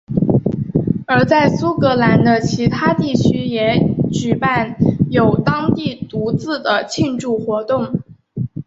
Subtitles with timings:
[1.05, 3.79] 而在苏格兰的其他地区也
[4.11, 4.75] 举办
[5.11, 8.01] 有当地独自的庆祝活动。